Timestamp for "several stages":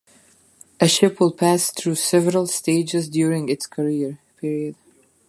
1.93-3.07